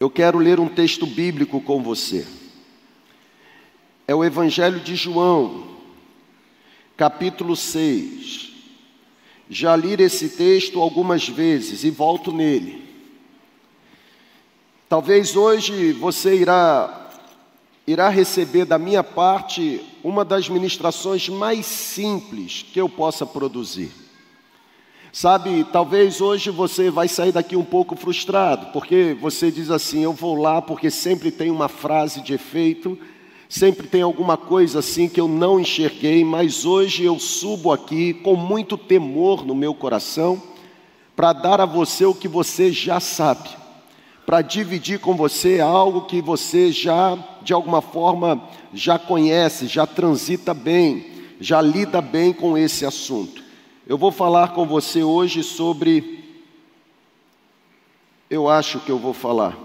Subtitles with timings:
[0.00, 2.26] Eu quero ler um texto bíblico com você.
[4.08, 5.76] É o Evangelho de João,
[6.96, 8.50] capítulo 6.
[9.50, 12.82] Já li esse texto algumas vezes e volto nele.
[14.88, 17.10] Talvez hoje você irá
[17.86, 23.92] irá receber da minha parte uma das ministrações mais simples que eu possa produzir.
[25.12, 30.12] Sabe, talvez hoje você vai sair daqui um pouco frustrado, porque você diz assim: eu
[30.12, 32.96] vou lá porque sempre tem uma frase de efeito,
[33.48, 38.36] sempre tem alguma coisa assim que eu não enxerguei, mas hoje eu subo aqui com
[38.36, 40.40] muito temor no meu coração
[41.16, 43.48] para dar a você o que você já sabe,
[44.24, 48.40] para dividir com você algo que você já, de alguma forma,
[48.72, 51.04] já conhece, já transita bem,
[51.40, 53.49] já lida bem com esse assunto.
[53.90, 56.22] Eu vou falar com você hoje sobre.
[58.30, 59.58] Eu acho que eu vou falar,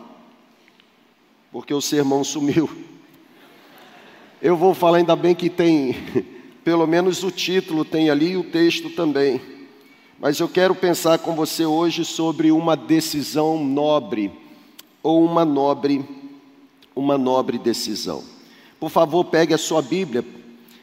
[1.52, 2.68] porque o sermão sumiu.
[4.42, 5.96] Eu vou falar, ainda bem que tem,
[6.66, 9.40] pelo menos o título tem ali e o texto também.
[10.20, 14.32] Mas eu quero pensar com você hoje sobre uma decisão nobre,
[15.04, 16.04] ou uma nobre,
[16.96, 18.24] uma nobre decisão.
[18.80, 20.26] Por favor, pegue a sua Bíblia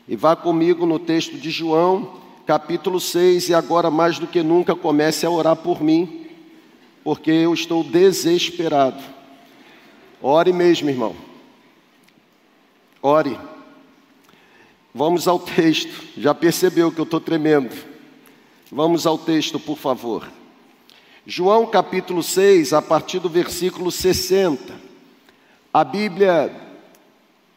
[0.08, 4.74] e vá comigo no texto de João, capítulo 6, e agora mais do que nunca
[4.74, 6.26] comece a orar por mim,
[7.04, 9.02] porque eu estou desesperado.
[10.20, 11.14] Ore mesmo, irmão.
[13.02, 13.38] Ore.
[14.94, 16.04] Vamos ao texto.
[16.16, 17.74] Já percebeu que eu estou tremendo.
[18.70, 20.30] Vamos ao texto, por favor.
[21.26, 24.74] João capítulo 6, a partir do versículo 60.
[25.72, 26.54] A Bíblia,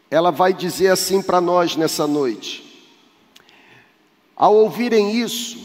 [0.09, 2.74] ela vai dizer assim para nós nessa noite.
[4.35, 5.57] Ao ouvirem isso,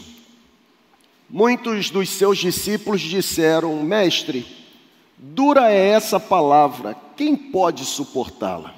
[1.29, 4.45] muitos dos seus discípulos disseram: Mestre,
[5.17, 8.73] dura é essa palavra, quem pode suportá-la?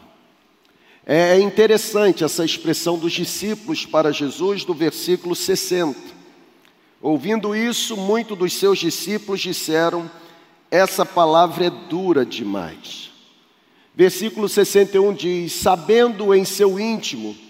[1.06, 6.00] É interessante essa expressão dos discípulos para Jesus do versículo 60.
[7.02, 10.10] Ouvindo isso, muitos dos seus discípulos disseram:
[10.72, 13.12] Essa palavra é dura demais.
[13.94, 17.43] Versículo 61 diz: Sabendo em seu íntimo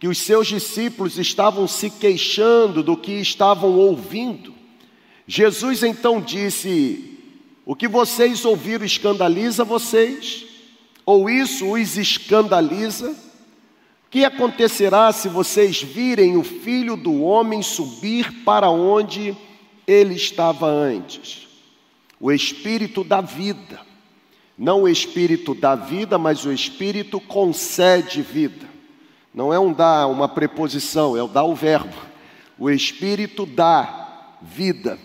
[0.00, 4.54] que os seus discípulos estavam se queixando do que estavam ouvindo.
[5.26, 7.18] Jesus então disse:
[7.66, 10.46] O que vocês ouviram escandaliza vocês?
[11.04, 13.10] Ou isso os escandaliza?
[13.10, 19.36] O que acontecerá se vocês virem o filho do homem subir para onde
[19.86, 21.46] ele estava antes?
[22.18, 23.78] O espírito da vida.
[24.56, 28.69] Não o espírito da vida, mas o espírito concede vida.
[29.32, 31.94] Não é um dar uma preposição, é o dar o verbo.
[32.58, 34.98] O espírito dá vida.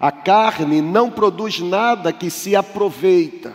[0.00, 3.54] A carne não produz nada que se aproveita.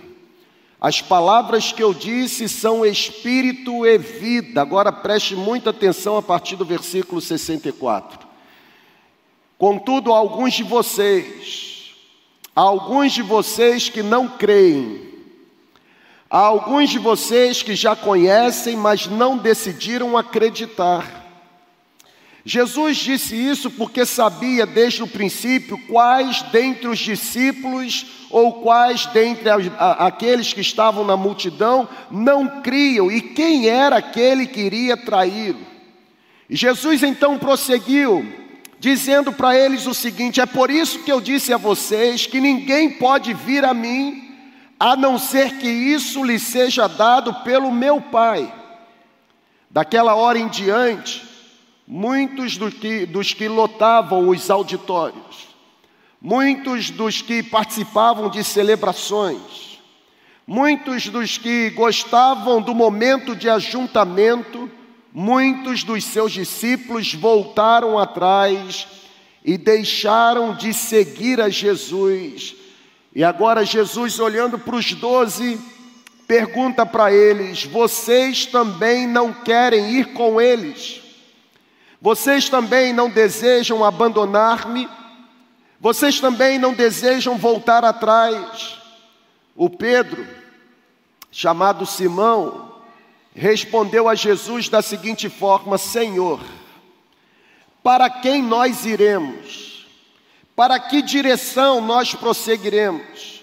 [0.80, 4.62] As palavras que eu disse são espírito e vida.
[4.62, 8.28] Agora preste muita atenção a partir do versículo 64.
[9.58, 11.94] Contudo, alguns de vocês,
[12.56, 15.09] alguns de vocês que não creem,
[16.30, 21.20] Há alguns de vocês que já conhecem, mas não decidiram acreditar.
[22.46, 29.50] Jesus disse isso porque sabia desde o princípio quais dentre os discípulos ou quais dentre
[29.80, 35.66] aqueles que estavam na multidão não criam e quem era aquele que iria traí-lo.
[36.48, 38.24] Jesus então prosseguiu,
[38.80, 42.92] dizendo para eles o seguinte: É por isso que eu disse a vocês que ninguém
[42.92, 44.29] pode vir a mim
[44.80, 48.56] a não ser que isso lhe seja dado pelo meu Pai.
[49.70, 51.22] Daquela hora em diante,
[51.86, 55.50] muitos dos que, dos que lotavam os auditórios,
[56.22, 59.80] muitos dos que participavam de celebrações,
[60.48, 64.72] muitos dos que gostavam do momento de ajuntamento,
[65.14, 68.88] muitos dos seus discípulos voltaram atrás
[69.44, 72.56] e deixaram de seguir a Jesus
[73.14, 75.60] e agora Jesus, olhando para os doze,
[76.28, 81.02] pergunta para eles: Vocês também não querem ir com eles?
[82.02, 84.88] Vocês também não desejam abandonar-me?
[85.80, 88.78] Vocês também não desejam voltar atrás?
[89.56, 90.26] O Pedro,
[91.32, 92.76] chamado Simão,
[93.34, 96.40] respondeu a Jesus da seguinte forma: Senhor,
[97.82, 99.79] para quem nós iremos?
[100.60, 103.42] Para que direção nós prosseguiremos?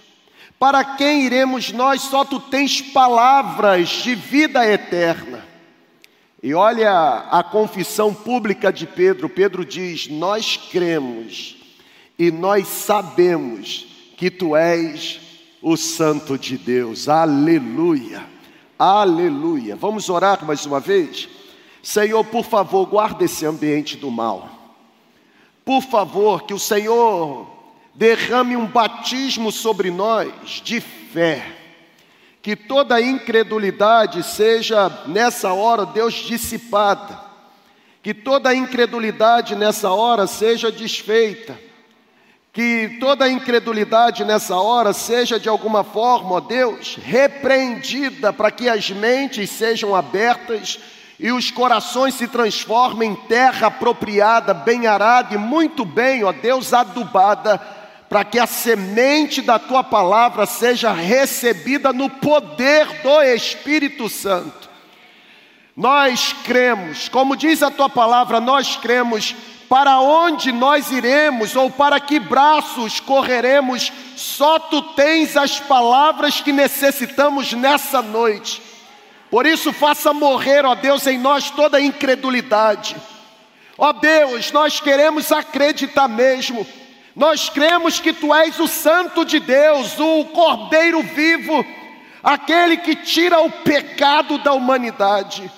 [0.58, 2.02] Para quem iremos nós?
[2.02, 5.42] Só tu tens palavras de vida eterna.
[6.42, 9.30] E olha a confissão pública de Pedro.
[9.30, 11.56] Pedro diz: Nós cremos
[12.18, 13.86] e nós sabemos
[14.18, 15.18] que tu és
[15.62, 17.08] o Santo de Deus.
[17.08, 18.26] Aleluia,
[18.78, 19.74] aleluia.
[19.74, 21.30] Vamos orar mais uma vez?
[21.82, 24.55] Senhor, por favor, guarda esse ambiente do mal.
[25.66, 27.44] Por favor, que o Senhor
[27.92, 31.44] derrame um batismo sobre nós de fé.
[32.40, 37.20] Que toda incredulidade seja nessa hora, Deus, dissipada.
[38.00, 41.66] Que toda incredulidade nessa hora seja desfeita
[42.56, 48.88] que toda incredulidade nessa hora seja de alguma forma, ó Deus, repreendida para que as
[48.88, 50.78] mentes sejam abertas
[51.18, 56.74] e os corações se transformem em terra apropriada, bem arada e muito bem, ó Deus,
[56.74, 57.58] adubada,
[58.08, 64.68] para que a semente da tua palavra seja recebida no poder do Espírito Santo.
[65.76, 69.34] Nós cremos, como diz a tua palavra, nós cremos
[69.68, 76.52] para onde nós iremos ou para que braços correremos, só tu tens as palavras que
[76.52, 78.62] necessitamos nessa noite.
[79.30, 82.96] Por isso, faça morrer, ó Deus, em nós toda incredulidade.
[83.76, 86.66] Ó Deus, nós queremos acreditar mesmo.
[87.14, 91.64] Nós cremos que tu és o Santo de Deus, o Cordeiro vivo,
[92.22, 95.50] aquele que tira o pecado da humanidade.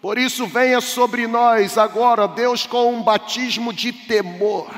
[0.00, 4.68] Por isso, venha sobre nós agora, Deus, com um batismo de temor.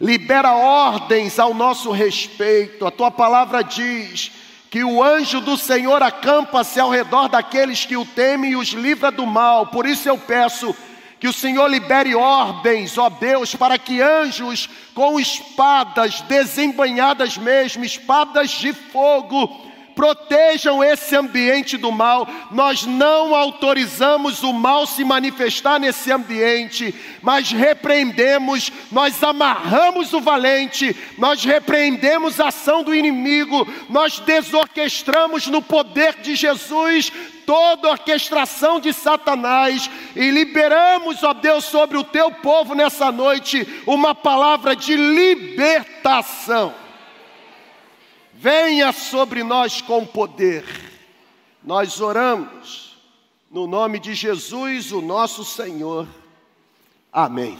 [0.00, 2.86] Libera ordens ao nosso respeito.
[2.86, 4.30] A tua palavra diz
[4.70, 9.10] que o anjo do Senhor acampa-se ao redor daqueles que o temem e os livra
[9.10, 9.68] do mal.
[9.68, 10.76] Por isso eu peço
[11.18, 18.50] que o Senhor libere ordens, ó Deus, para que anjos com espadas desembanhadas mesmo, espadas
[18.50, 19.67] de fogo,
[19.98, 22.24] protejam esse ambiente do mal.
[22.52, 30.94] Nós não autorizamos o mal se manifestar nesse ambiente, mas repreendemos, nós amarramos o valente,
[31.18, 37.10] nós repreendemos a ação do inimigo, nós desorquestramos no poder de Jesus
[37.44, 44.14] toda orquestração de Satanás e liberamos, ó Deus, sobre o teu povo nessa noite uma
[44.14, 46.87] palavra de libertação
[48.38, 50.64] venha sobre nós com poder.
[51.62, 52.96] Nós oramos
[53.50, 56.06] no nome de Jesus, o nosso Senhor.
[57.12, 57.58] Amém.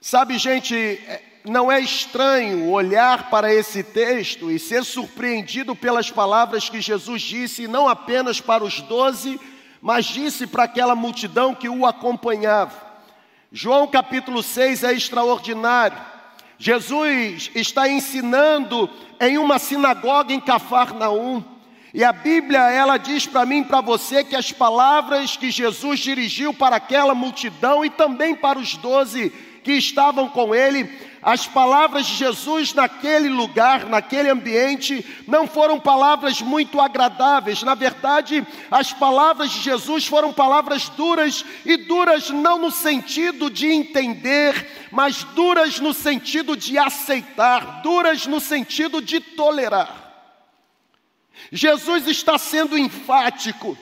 [0.00, 6.68] Sabe, gente, é, não é estranho olhar para esse texto e ser surpreendido pelas palavras
[6.68, 9.40] que Jesus disse, não apenas para os doze,
[9.80, 12.74] mas disse para aquela multidão que o acompanhava.
[13.52, 16.13] João capítulo 6 é extraordinário.
[16.58, 18.88] Jesus está ensinando
[19.20, 21.42] em uma sinagoga em Cafarnaum.
[21.92, 26.00] E a Bíblia, ela diz para mim e para você que as palavras que Jesus
[26.00, 29.32] dirigiu para aquela multidão e também para os doze
[29.64, 30.88] que estavam com ele,
[31.22, 37.62] as palavras de Jesus naquele lugar, naquele ambiente, não foram palavras muito agradáveis.
[37.62, 43.66] Na verdade, as palavras de Jesus foram palavras duras, e duras não no sentido de
[43.68, 50.04] entender, mas duras no sentido de aceitar, duras no sentido de tolerar.
[51.50, 53.78] Jesus está sendo enfático,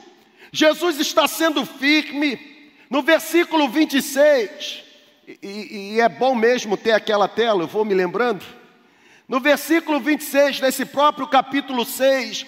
[0.49, 2.53] Jesus está sendo firme.
[2.89, 4.82] No versículo 26,
[5.27, 8.43] e, e, é bom mesmo ter aquela tela, eu vou me lembrando.
[9.27, 12.45] No versículo 26 desse próprio capítulo 6,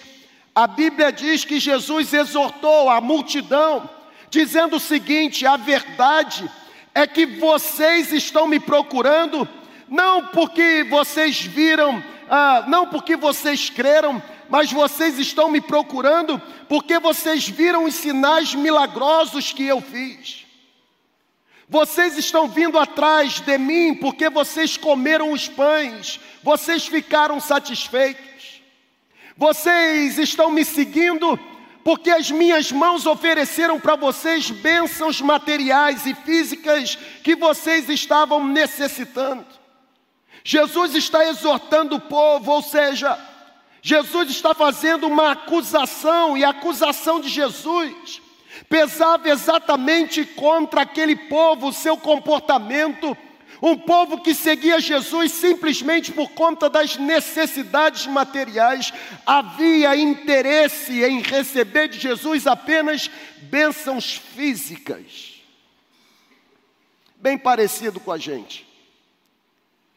[0.54, 3.88] a Bíblia diz que Jesus exortou a multidão,
[4.28, 6.50] dizendo o seguinte: a verdade
[6.94, 9.48] é que vocês estão me procurando,
[9.88, 16.98] não porque vocês viram, ah, não porque vocês creram, mas vocês estão me procurando porque
[16.98, 20.45] vocês viram os sinais milagrosos que eu fiz.
[21.68, 28.62] Vocês estão vindo atrás de mim porque vocês comeram os pães, vocês ficaram satisfeitos.
[29.36, 31.38] Vocês estão me seguindo
[31.82, 39.46] porque as minhas mãos ofereceram para vocês bênçãos materiais e físicas que vocês estavam necessitando.
[40.42, 43.18] Jesus está exortando o povo, ou seja,
[43.82, 48.20] Jesus está fazendo uma acusação, e a acusação de Jesus
[48.68, 53.16] pesava exatamente contra aquele povo, o seu comportamento,
[53.62, 58.92] um povo que seguia Jesus simplesmente por conta das necessidades materiais,
[59.24, 63.10] havia interesse em receber de Jesus apenas
[63.42, 65.42] bênçãos físicas.
[67.16, 68.66] Bem parecido com a gente,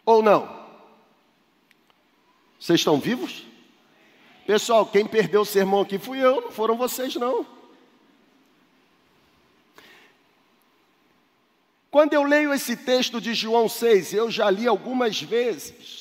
[0.06, 0.58] ou não?
[2.60, 3.46] Vocês estão vivos?
[4.48, 7.59] Pessoal, quem perdeu o sermão aqui fui eu, não foram vocês não.
[11.92, 15.98] Quando eu leio esse texto de João 6, eu já li algumas vezes,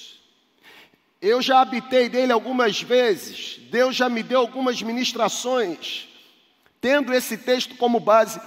[1.20, 6.06] Eu já habitei dele algumas vezes, Deus já me deu algumas ministrações,
[6.80, 8.40] tendo esse texto como base,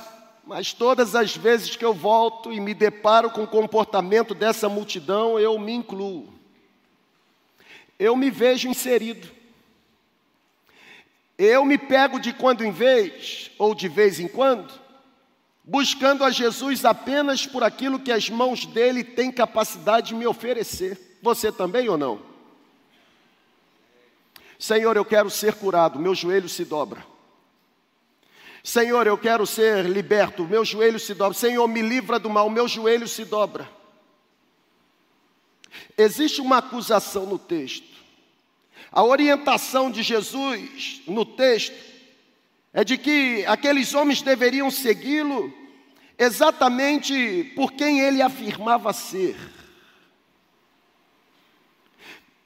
[0.45, 5.37] mas todas as vezes que eu volto e me deparo com o comportamento dessa multidão,
[5.37, 6.33] eu me incluo.
[7.99, 9.29] Eu me vejo inserido.
[11.37, 14.80] Eu me pego de quando em vez, ou de vez em quando,
[15.71, 21.17] buscando a Jesus apenas por aquilo que as mãos dele têm capacidade de me oferecer.
[21.21, 22.21] Você também ou não?
[24.59, 27.05] Senhor, eu quero ser curado, meu joelho se dobra.
[28.61, 31.37] Senhor, eu quero ser liberto, meu joelho se dobra.
[31.37, 33.69] Senhor, me livra do mal, meu joelho se dobra.
[35.97, 37.87] Existe uma acusação no texto.
[38.91, 41.73] A orientação de Jesus no texto
[42.73, 45.60] é de que aqueles homens deveriam segui-lo
[46.21, 49.35] exatamente por quem ele afirmava ser.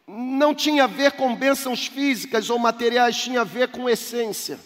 [0.08, 4.58] Não tinha a ver com bênçãos físicas ou materiais, tinha a ver com essência.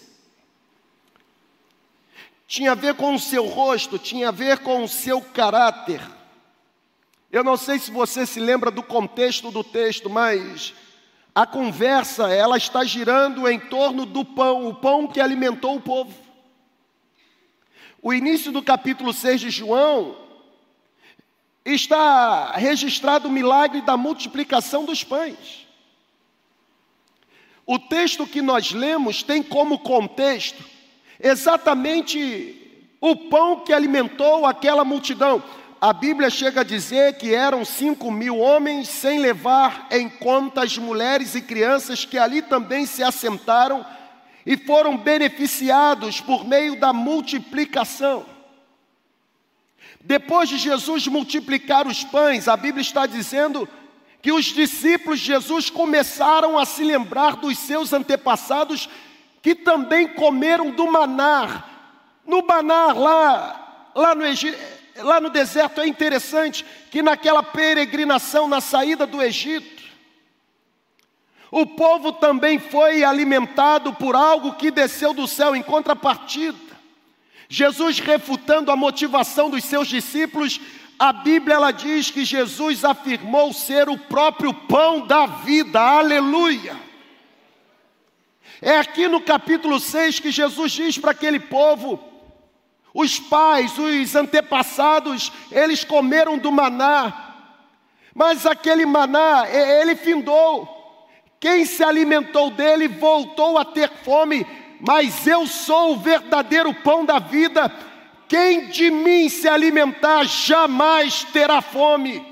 [2.45, 6.01] Tinha a ver com o seu rosto, tinha a ver com o seu caráter.
[7.31, 10.73] Eu não sei se você se lembra do contexto do texto, mas
[11.33, 16.28] a conversa, ela está girando em torno do pão, o pão que alimentou o povo.
[18.01, 20.15] O início do capítulo 6 de João
[21.65, 25.67] está registrado o milagre da multiplicação dos pães.
[27.65, 30.63] O texto que nós lemos tem como contexto
[31.19, 32.55] exatamente
[33.01, 35.43] o pão que alimentou aquela multidão
[35.81, 40.77] a Bíblia chega a dizer que eram cinco mil homens, sem levar em conta as
[40.77, 43.85] mulheres e crianças que ali também se assentaram
[44.45, 48.25] e foram beneficiados por meio da multiplicação.
[50.01, 53.67] Depois de Jesus multiplicar os pães, a Bíblia está dizendo
[54.21, 58.89] que os discípulos de Jesus começaram a se lembrar dos seus antepassados
[59.41, 61.63] que também comeram do maná.
[62.25, 64.23] No maná lá, lá no
[65.03, 69.83] lá no deserto é interessante que naquela peregrinação, na saída do Egito,
[71.51, 76.57] o povo também foi alimentado por algo que desceu do céu em contrapartida.
[77.47, 80.61] Jesus refutando a motivação dos seus discípulos,
[80.99, 85.79] a Bíblia ela diz que Jesus afirmou ser o próprio pão da vida.
[85.79, 86.77] Aleluia!
[88.61, 91.99] É aqui no capítulo 6 que Jesus diz para aquele povo:
[92.93, 97.35] os pais, os antepassados, eles comeram do maná,
[98.13, 100.78] mas aquele maná, ele findou.
[101.39, 104.45] Quem se alimentou dele voltou a ter fome,
[104.79, 107.71] mas eu sou o verdadeiro pão da vida.
[108.27, 112.27] Quem de mim se alimentar jamais terá fome.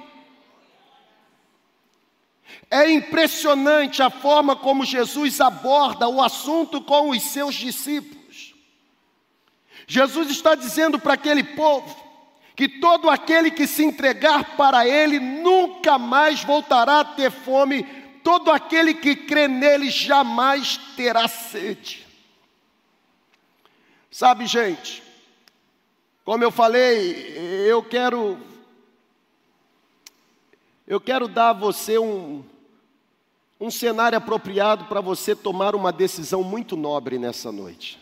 [2.69, 8.53] É impressionante a forma como Jesus aborda o assunto com os seus discípulos.
[9.87, 11.95] Jesus está dizendo para aquele povo
[12.57, 17.85] que todo aquele que se entregar para Ele nunca mais voltará a ter fome,
[18.27, 22.05] todo aquele que crê nele jamais terá sede.
[24.12, 25.01] Sabe, gente,
[26.25, 28.38] como eu falei, eu quero
[30.86, 32.43] eu quero dar a você um,
[33.62, 37.98] um cenário apropriado para você tomar uma decisão muito nobre nessa noite.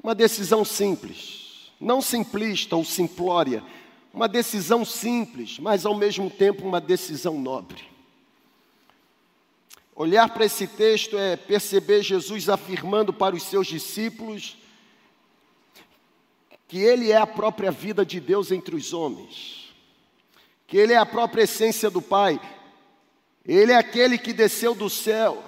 [0.00, 3.64] Uma decisão simples, não simplista ou simplória,
[4.14, 7.90] uma decisão simples, mas ao mesmo tempo uma decisão nobre.
[10.00, 14.56] Olhar para esse texto é perceber Jesus afirmando para os seus discípulos
[16.66, 19.74] que Ele é a própria vida de Deus entre os homens,
[20.66, 22.40] que Ele é a própria essência do Pai,
[23.44, 25.44] Ele é aquele que desceu do céu,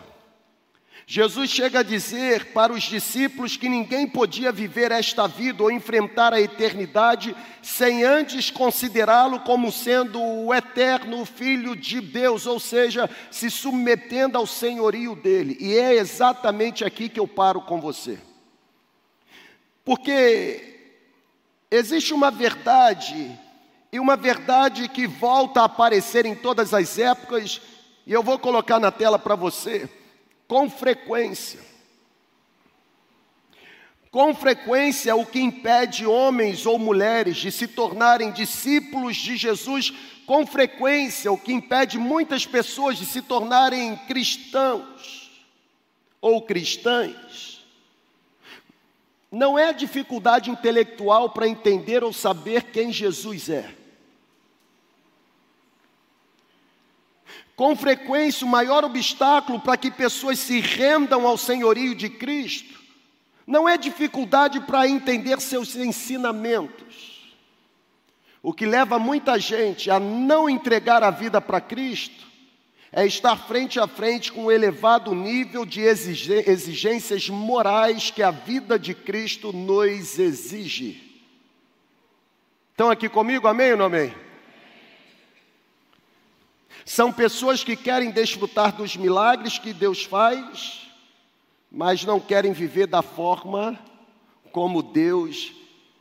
[1.14, 6.33] Jesus chega a dizer para os discípulos que ninguém podia viver esta vida ou enfrentar
[6.33, 13.50] a eternidade sem antes considerá-lo como sendo o eterno Filho de Deus, ou seja, se
[13.50, 15.54] submetendo ao senhorio dele.
[15.61, 18.19] E é exatamente aqui que eu paro com você.
[19.85, 20.97] Porque
[21.71, 23.38] existe uma verdade,
[23.92, 27.61] e uma verdade que volta a aparecer em todas as épocas,
[28.07, 29.90] e eu vou colocar na tela para você
[30.52, 31.61] com frequência.
[34.11, 39.94] Com frequência, o que impede homens ou mulheres de se tornarem discípulos de Jesus,
[40.26, 45.30] com frequência, o que impede muitas pessoas de se tornarem cristãos
[46.21, 47.64] ou cristãs,
[49.30, 53.75] não é dificuldade intelectual para entender ou saber quem Jesus é.
[57.54, 62.80] Com frequência, o maior obstáculo para que pessoas se rendam ao senhorio de Cristo
[63.47, 67.35] não é dificuldade para entender seus ensinamentos.
[68.42, 72.26] O que leva muita gente a não entregar a vida para Cristo
[72.90, 78.78] é estar frente a frente com um elevado nível de exigências morais que a vida
[78.78, 81.21] de Cristo nos exige.
[82.71, 84.14] Estão aqui comigo, amém ou não amém?
[86.84, 90.88] São pessoas que querem desfrutar dos milagres que Deus faz,
[91.70, 93.78] mas não querem viver da forma
[94.50, 95.52] como Deus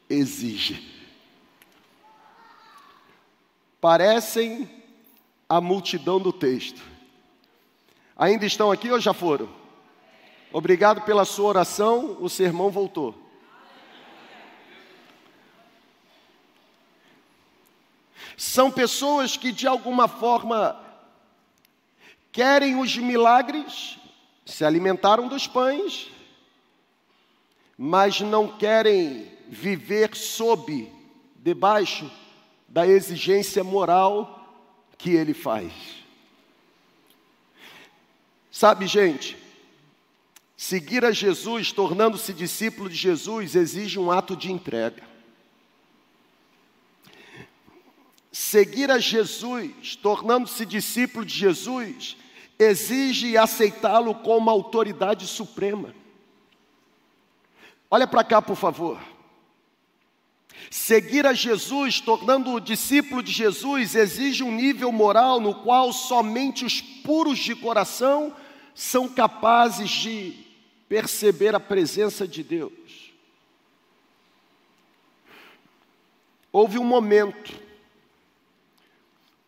[0.09, 0.89] exige.
[3.79, 4.69] Parecem
[5.47, 6.81] a multidão do texto.
[8.15, 9.49] Ainda estão aqui ou já foram?
[10.53, 13.30] Obrigado pela sua oração, o sermão voltou.
[18.37, 20.79] São pessoas que de alguma forma
[22.31, 23.97] querem os milagres,
[24.45, 26.09] se alimentaram dos pães,
[27.77, 30.91] mas não querem viver sob,
[31.35, 32.09] debaixo
[32.67, 34.37] da exigência moral
[34.97, 35.73] que ele faz.
[38.51, 39.37] Sabe, gente,
[40.55, 45.10] seguir a Jesus, tornando-se discípulo de Jesus, exige um ato de entrega.
[48.31, 52.15] Seguir a Jesus, tornando-se discípulo de Jesus,
[52.57, 55.93] exige aceitá-lo como autoridade suprema.
[57.89, 58.97] Olha para cá, por favor.
[60.69, 66.79] Seguir a Jesus, tornando-o discípulo de Jesus, exige um nível moral no qual somente os
[66.79, 68.33] puros de coração
[68.73, 70.33] são capazes de
[70.87, 72.71] perceber a presença de Deus.
[76.53, 77.70] Houve um momento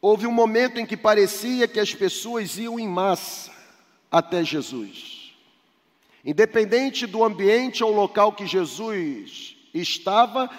[0.03, 3.49] Houve um momento em que parecia que as pessoas iam em massa
[4.11, 5.31] até Jesus.
[6.25, 10.49] Independente do ambiente ou local que Jesus estava,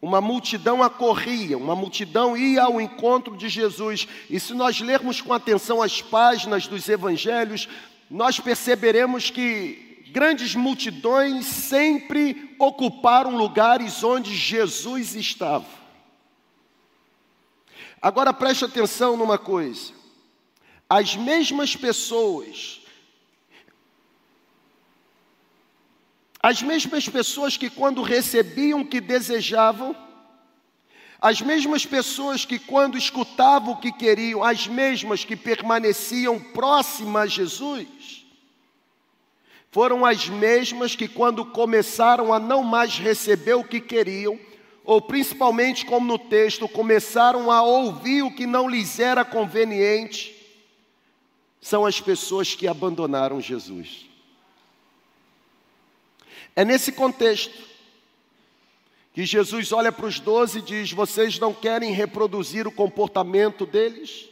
[0.00, 4.08] uma multidão acorria, uma multidão ia ao encontro de Jesus.
[4.30, 7.68] E se nós lermos com atenção as páginas dos evangelhos,
[8.10, 15.83] nós perceberemos que grandes multidões sempre ocuparam lugares onde Jesus estava.
[18.04, 19.90] Agora preste atenção numa coisa:
[20.90, 22.82] as mesmas pessoas,
[26.38, 29.96] as mesmas pessoas que quando recebiam o que desejavam,
[31.18, 37.26] as mesmas pessoas que quando escutavam o que queriam, as mesmas que permaneciam próximas a
[37.26, 38.26] Jesus,
[39.70, 44.38] foram as mesmas que quando começaram a não mais receber o que queriam,
[44.84, 50.34] ou principalmente como no texto, começaram a ouvir o que não lhes era conveniente,
[51.60, 54.04] são as pessoas que abandonaram Jesus.
[56.54, 57.58] É nesse contexto
[59.14, 64.28] que Jesus olha para os doze e diz: Vocês não querem reproduzir o comportamento deles?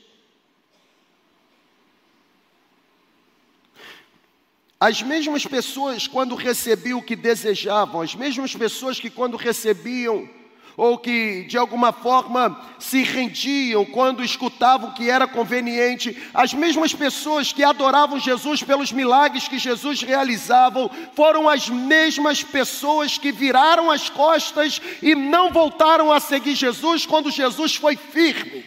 [4.79, 10.29] As mesmas pessoas, quando recebiam o que desejavam, as mesmas pessoas que, quando recebiam
[10.77, 17.53] ou que de alguma forma se rendiam quando escutavam que era conveniente, as mesmas pessoas
[17.53, 24.09] que adoravam Jesus pelos milagres que Jesus realizavam, foram as mesmas pessoas que viraram as
[24.09, 28.65] costas e não voltaram a seguir Jesus quando Jesus foi firme.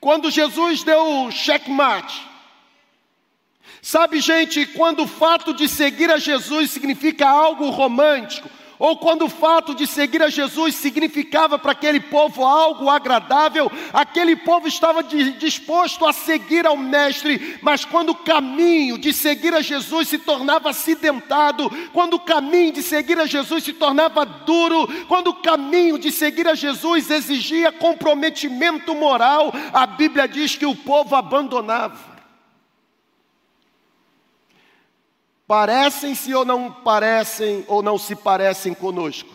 [0.00, 2.28] Quando Jesus deu o checkmate,
[3.80, 9.28] Sabe, gente, quando o fato de seguir a Jesus significa algo romântico, ou quando o
[9.28, 16.06] fato de seguir a Jesus significava para aquele povo algo agradável, aquele povo estava disposto
[16.06, 21.70] a seguir ao Mestre, mas quando o caminho de seguir a Jesus se tornava acidentado,
[21.92, 26.46] quando o caminho de seguir a Jesus se tornava duro, quando o caminho de seguir
[26.46, 32.17] a Jesus exigia comprometimento moral, a Bíblia diz que o povo abandonava.
[35.48, 39.34] Parecem-se ou não parecem ou não se parecem conosco?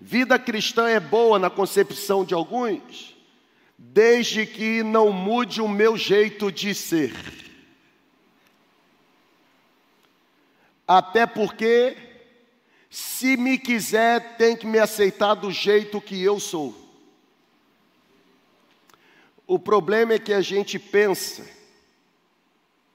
[0.00, 3.14] Vida cristã é boa na concepção de alguns,
[3.76, 7.12] desde que não mude o meu jeito de ser.
[10.88, 11.94] Até porque,
[12.88, 16.83] se me quiser, tem que me aceitar do jeito que eu sou.
[19.46, 21.44] O problema é que a gente pensa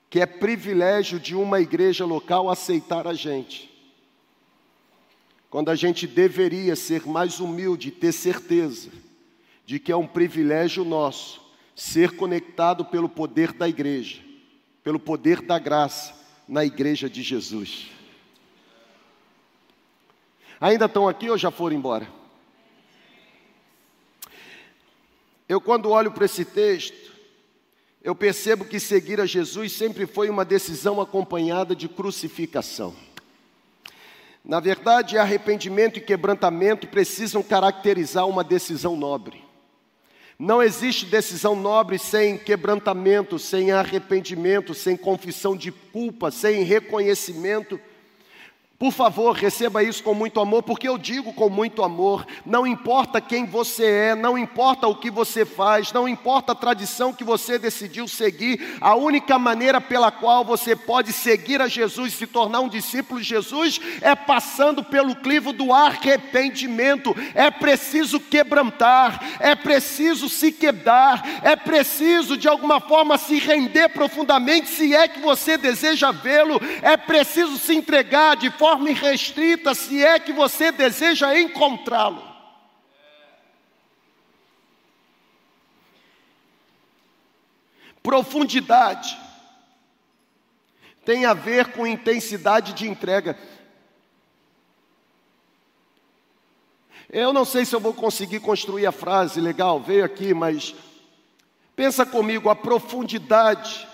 [0.09, 3.69] que é privilégio de uma igreja local aceitar a gente.
[5.49, 8.91] quando a gente deveria ser mais humilde e ter certeza
[9.65, 11.41] de que é um privilégio nosso
[11.75, 14.21] ser conectado pelo poder da igreja,
[14.83, 16.13] pelo poder da graça
[16.47, 17.87] na igreja de Jesus.
[20.59, 22.18] Ainda estão aqui ou já foram embora?
[25.49, 27.11] Eu, quando olho para esse texto,
[28.03, 32.95] eu percebo que seguir a Jesus sempre foi uma decisão acompanhada de crucificação.
[34.45, 39.43] Na verdade, arrependimento e quebrantamento precisam caracterizar uma decisão nobre.
[40.37, 47.79] Não existe decisão nobre sem quebrantamento, sem arrependimento, sem confissão de culpa, sem reconhecimento
[48.79, 53.19] por favor, receba isso com muito amor, porque eu digo com muito amor: não importa
[53.19, 57.59] quem você é, não importa o que você faz, não importa a tradição que você
[57.59, 62.69] decidiu seguir, a única maneira pela qual você pode seguir a Jesus se tornar um
[62.69, 67.13] discípulo de Jesus é passando pelo clivo do arrependimento.
[67.35, 74.69] É preciso quebrantar, é preciso se quebrar, é preciso de alguma forma se render profundamente,
[74.69, 80.03] se é que você deseja vê-lo, é preciso se entregar de forma forma irrestrita, se
[80.03, 82.23] é que você deseja encontrá-lo.
[88.03, 89.17] Profundidade
[91.03, 93.35] tem a ver com intensidade de entrega.
[97.09, 100.75] Eu não sei se eu vou conseguir construir a frase legal, veio aqui, mas
[101.75, 103.88] pensa comigo, a profundidade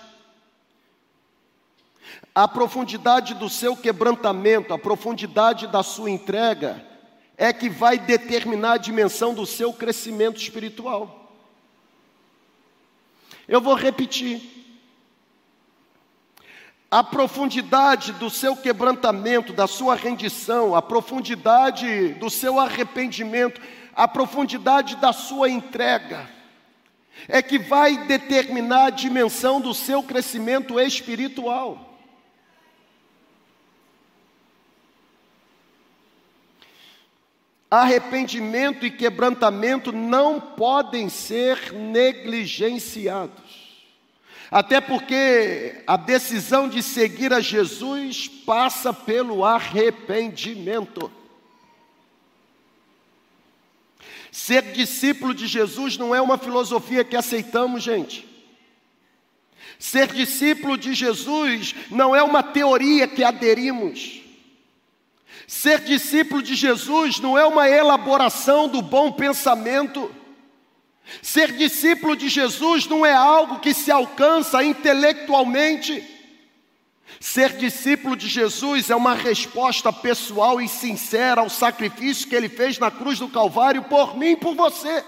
[2.34, 6.84] a profundidade do seu quebrantamento, a profundidade da sua entrega,
[7.36, 11.32] é que vai determinar a dimensão do seu crescimento espiritual.
[13.48, 14.54] Eu vou repetir.
[16.90, 23.60] A profundidade do seu quebrantamento, da sua rendição, a profundidade do seu arrependimento,
[23.94, 26.30] a profundidade da sua entrega,
[27.28, 31.95] é que vai determinar a dimensão do seu crescimento espiritual.
[37.70, 43.66] Arrependimento e quebrantamento não podem ser negligenciados.
[44.50, 51.10] Até porque a decisão de seguir a Jesus passa pelo arrependimento.
[54.30, 58.28] Ser discípulo de Jesus não é uma filosofia que aceitamos, gente.
[59.78, 64.25] Ser discípulo de Jesus não é uma teoria que aderimos.
[65.46, 70.12] Ser discípulo de Jesus não é uma elaboração do bom pensamento.
[71.22, 76.04] Ser discípulo de Jesus não é algo que se alcança intelectualmente.
[77.20, 82.78] Ser discípulo de Jesus é uma resposta pessoal e sincera ao sacrifício que ele fez
[82.78, 85.04] na cruz do Calvário por mim e por você.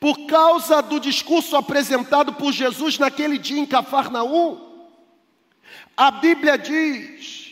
[0.00, 4.65] Por causa do discurso apresentado por Jesus naquele dia em Cafarnaum,
[5.96, 7.46] a Bíblia diz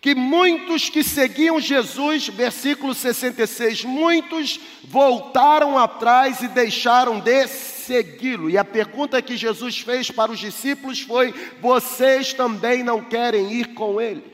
[0.00, 8.50] que muitos que seguiam Jesus, versículo 66, muitos voltaram atrás e deixaram de segui-lo.
[8.50, 13.74] E a pergunta que Jesus fez para os discípulos foi: vocês também não querem ir
[13.74, 14.32] com eles?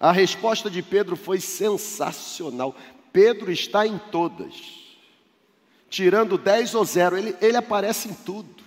[0.00, 2.74] A resposta de Pedro foi sensacional.
[3.12, 4.54] Pedro está em todas,
[5.88, 8.61] tirando 10 ou 0, ele, ele aparece em tudo.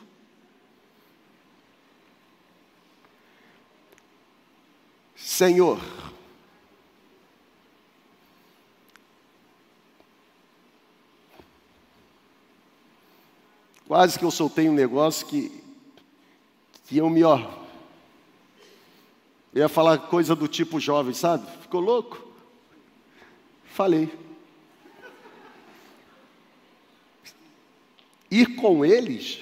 [5.26, 5.82] Senhor,
[13.88, 15.64] quase que eu soltei um negócio que,
[16.86, 17.40] que eu me, ó,
[19.52, 21.50] eu ia falar coisa do tipo jovem, sabe?
[21.60, 22.24] Ficou louco?
[23.66, 24.14] Falei.
[28.30, 29.40] Ir com eles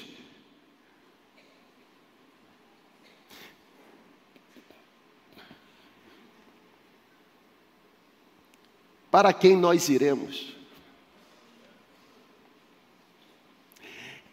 [9.13, 10.55] Para quem nós iremos?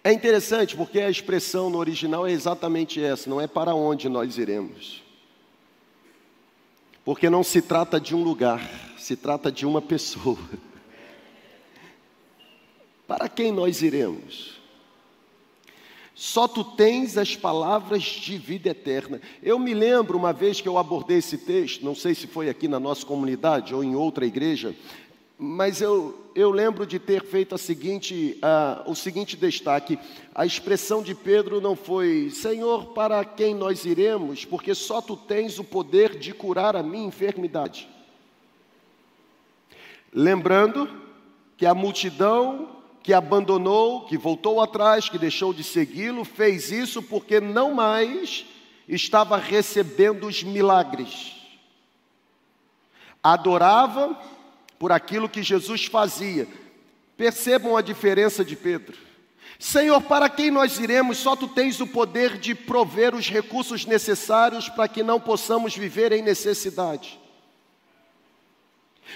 [0.03, 4.39] É interessante porque a expressão no original é exatamente essa, não é para onde nós
[4.39, 5.03] iremos.
[7.05, 8.67] Porque não se trata de um lugar,
[8.97, 10.39] se trata de uma pessoa.
[13.07, 14.60] Para quem nós iremos?
[16.21, 19.23] Só tu tens as palavras de vida eterna.
[19.43, 22.69] Eu me lembro uma vez que eu abordei esse texto, não sei se foi aqui
[22.69, 24.77] na nossa comunidade ou em outra igreja,
[25.39, 29.99] mas eu, eu lembro de ter feito seguinte, uh, o seguinte destaque:
[30.35, 35.59] a expressão de Pedro não foi, Senhor, para quem nós iremos, porque só tu tens
[35.59, 37.89] o poder de curar a minha enfermidade.
[40.13, 40.87] Lembrando
[41.57, 42.80] que a multidão
[43.11, 48.47] que abandonou, que voltou atrás, que deixou de segui-lo, fez isso porque não mais
[48.87, 51.35] estava recebendo os milagres.
[53.21, 54.17] Adorava
[54.79, 56.47] por aquilo que Jesus fazia.
[57.17, 58.97] Percebam a diferença de Pedro.
[59.59, 61.19] Senhor, para quem nós iremos?
[61.19, 66.13] Só tu tens o poder de prover os recursos necessários para que não possamos viver
[66.13, 67.20] em necessidade.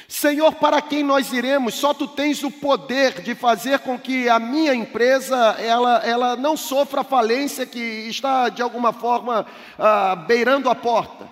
[0.07, 1.75] Senhor, para quem nós iremos?
[1.75, 6.57] Só tu tens o poder de fazer com que a minha empresa ela, ela não
[6.57, 9.47] sofra falência que está de alguma forma
[9.79, 11.29] ah, beirando a porta.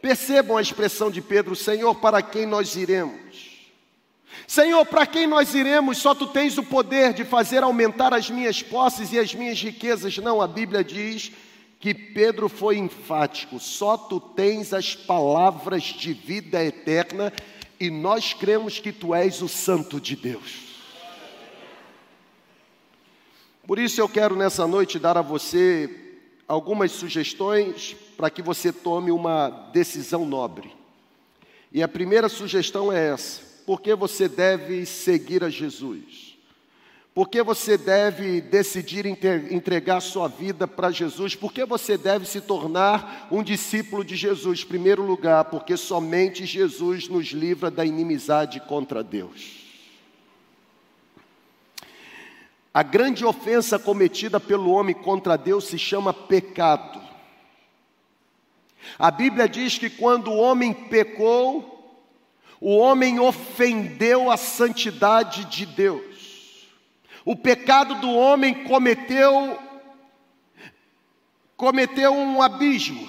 [0.00, 3.52] Percebam a expressão de Pedro: Senhor, para quem nós iremos?
[4.46, 5.98] Senhor, para quem nós iremos?
[5.98, 10.18] Só tu tens o poder de fazer aumentar as minhas posses e as minhas riquezas.
[10.18, 11.30] Não, a Bíblia diz
[11.82, 17.32] que Pedro foi enfático: só tu tens as palavras de vida eterna
[17.78, 20.70] e nós cremos que tu és o Santo de Deus.
[23.66, 29.10] Por isso eu quero nessa noite dar a você algumas sugestões para que você tome
[29.10, 30.72] uma decisão nobre.
[31.72, 36.31] E a primeira sugestão é essa: por que você deve seguir a Jesus?
[37.14, 41.34] Por que você deve decidir entregar sua vida para Jesus?
[41.34, 44.62] Por que você deve se tornar um discípulo de Jesus?
[44.62, 49.60] Em primeiro lugar, porque somente Jesus nos livra da inimizade contra Deus.
[52.72, 56.98] A grande ofensa cometida pelo homem contra Deus se chama pecado.
[58.98, 62.00] A Bíblia diz que quando o homem pecou,
[62.58, 66.11] o homem ofendeu a santidade de Deus.
[67.24, 69.58] O pecado do homem cometeu
[71.56, 73.08] cometeu um abismo.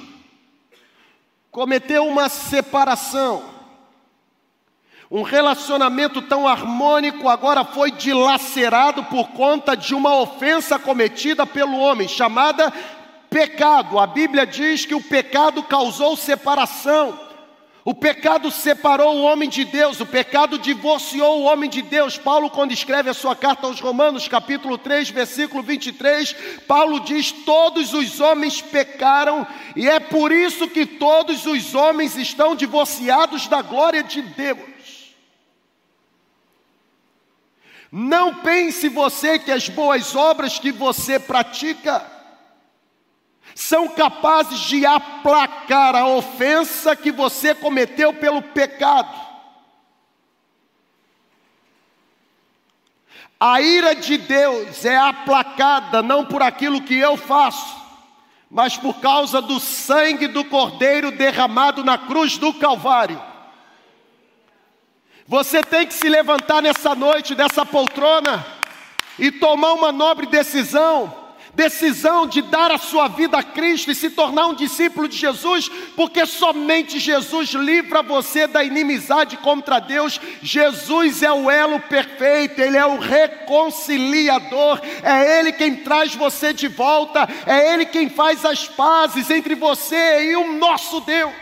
[1.49, 3.43] Cometeu uma separação.
[5.09, 12.07] Um relacionamento tão harmônico agora foi dilacerado por conta de uma ofensa cometida pelo homem,
[12.07, 12.71] chamada
[13.29, 13.97] pecado.
[13.99, 17.19] A Bíblia diz que o pecado causou separação.
[17.85, 22.17] O pecado separou o homem de Deus, o pecado divorciou o homem de Deus.
[22.17, 26.33] Paulo, quando escreve a sua carta aos Romanos, capítulo 3, versículo 23,
[26.65, 32.55] Paulo diz: Todos os homens pecaram, e é por isso que todos os homens estão
[32.55, 35.13] divorciados da glória de Deus.
[37.91, 42.13] Não pense você que as boas obras que você pratica
[43.55, 49.13] são capazes de aplacar a ofensa que você cometeu pelo pecado.
[53.39, 57.75] A ira de Deus é aplacada não por aquilo que eu faço,
[58.49, 63.21] mas por causa do sangue do Cordeiro derramado na cruz do Calvário.
[65.27, 68.45] Você tem que se levantar nessa noite dessa poltrona
[69.19, 71.22] e tomar uma nobre decisão
[71.53, 75.69] decisão de dar a sua vida a Cristo e se tornar um discípulo de Jesus,
[75.95, 80.19] porque somente Jesus livra você da inimizade contra Deus.
[80.41, 86.67] Jesus é o elo perfeito, Ele é o reconciliador, é Ele quem traz você de
[86.67, 91.33] volta, é Ele quem faz as pazes entre você e o nosso Deus.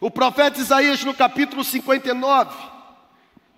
[0.00, 2.77] O profeta Isaías, no capítulo 59,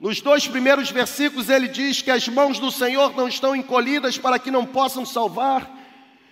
[0.01, 4.39] nos dois primeiros versículos, ele diz que as mãos do Senhor não estão encolhidas para
[4.39, 5.71] que não possam salvar,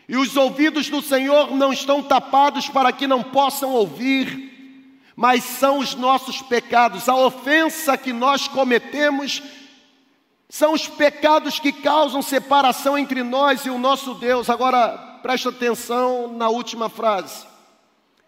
[0.08, 5.78] e os ouvidos do Senhor não estão tapados para que não possam ouvir, mas são
[5.78, 9.42] os nossos pecados, a ofensa que nós cometemos,
[10.48, 14.48] são os pecados que causam separação entre nós e o nosso Deus.
[14.48, 17.46] Agora, presta atenção na última frase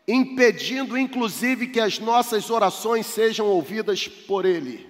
[0.09, 4.89] impedindo inclusive que as nossas orações sejam ouvidas por Ele.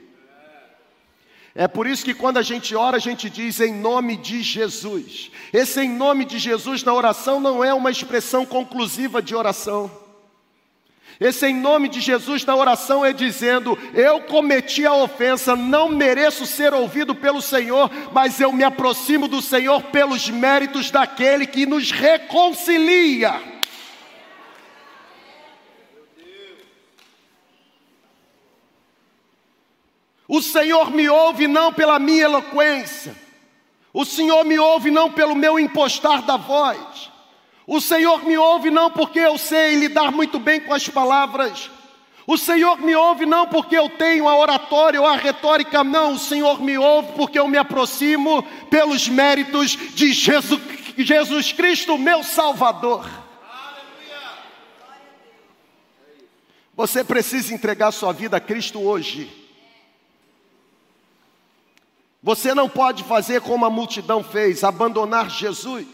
[1.55, 5.31] É por isso que quando a gente ora, a gente diz em nome de Jesus.
[5.53, 9.91] Esse em nome de Jesus na oração não é uma expressão conclusiva de oração.
[11.19, 16.47] Esse em nome de Jesus na oração é dizendo: Eu cometi a ofensa, não mereço
[16.47, 21.91] ser ouvido pelo Senhor, mas eu me aproximo do Senhor pelos méritos daquele que nos
[21.91, 23.50] reconcilia.
[30.33, 33.17] O Senhor me ouve não pela minha eloquência,
[33.93, 37.11] o Senhor me ouve não pelo meu impostar da voz,
[37.67, 41.71] O Senhor me ouve não porque eu sei lidar muito bem com as palavras.
[42.27, 46.15] O Senhor me ouve não porque eu tenho a oratória ou a retórica, não.
[46.15, 50.61] O Senhor me ouve porque eu me aproximo pelos méritos de Jesus,
[50.99, 53.09] Jesus Cristo, meu Salvador.
[56.75, 59.40] Você precisa entregar sua vida a Cristo hoje.
[62.23, 65.87] Você não pode fazer como a multidão fez, abandonar Jesus.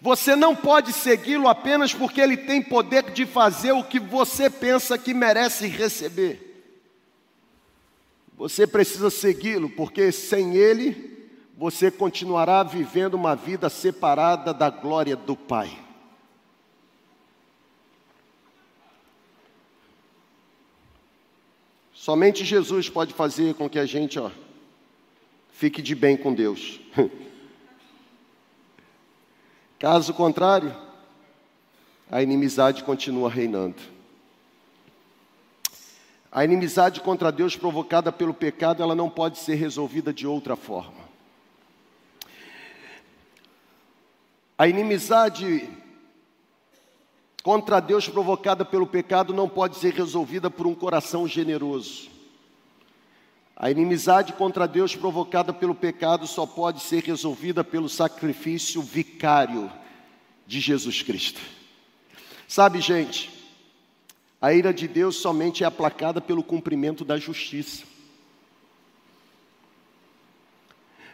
[0.00, 4.96] Você não pode segui-lo apenas porque ele tem poder de fazer o que você pensa
[4.96, 6.46] que merece receber.
[8.36, 15.36] Você precisa segui-lo, porque sem ele, você continuará vivendo uma vida separada da glória do
[15.36, 15.70] Pai.
[22.00, 24.30] Somente Jesus pode fazer com que a gente ó,
[25.52, 26.80] fique de bem com Deus.
[29.78, 30.74] Caso contrário,
[32.10, 33.76] a inimizade continua reinando.
[36.32, 41.04] A inimizade contra Deus provocada pelo pecado, ela não pode ser resolvida de outra forma.
[44.56, 45.68] A inimizade
[47.42, 52.10] contra Deus provocada pelo pecado não pode ser resolvida por um coração generoso.
[53.56, 59.70] A inimizade contra Deus provocada pelo pecado só pode ser resolvida pelo sacrifício vicário
[60.46, 61.40] de Jesus Cristo.
[62.48, 63.30] Sabe, gente,
[64.40, 67.84] a ira de Deus somente é aplacada pelo cumprimento da justiça.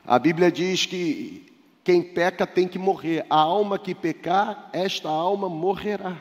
[0.06, 1.52] A Bíblia diz que
[1.86, 3.24] quem peca tem que morrer.
[3.30, 6.20] A alma que pecar, esta alma morrerá.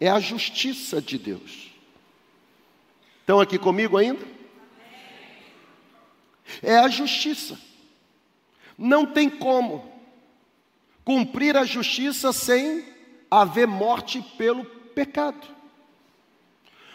[0.00, 1.70] É a justiça de Deus.
[3.20, 4.26] Estão aqui comigo ainda?
[6.60, 7.56] É a justiça.
[8.76, 9.88] Não tem como
[11.04, 12.84] cumprir a justiça sem
[13.30, 15.46] haver morte pelo pecado.